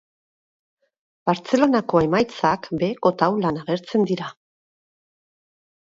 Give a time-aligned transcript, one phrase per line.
[1.31, 4.35] Bartzelonako emaitzak beheko taulan agertzen dira.